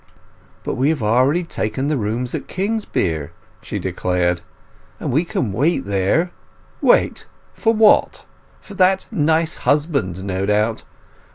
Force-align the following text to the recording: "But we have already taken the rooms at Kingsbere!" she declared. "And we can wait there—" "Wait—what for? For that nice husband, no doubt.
"But 0.63 0.77
we 0.77 0.89
have 0.89 1.03
already 1.03 1.43
taken 1.43 1.85
the 1.85 1.95
rooms 1.95 2.33
at 2.33 2.47
Kingsbere!" 2.47 3.33
she 3.61 3.77
declared. 3.77 4.41
"And 4.99 5.11
we 5.11 5.23
can 5.23 5.51
wait 5.53 5.85
there—" 5.85 6.31
"Wait—what 6.81 7.25
for? 8.17 8.23
For 8.61 8.73
that 8.73 9.05
nice 9.11 9.57
husband, 9.57 10.23
no 10.23 10.47
doubt. 10.47 10.81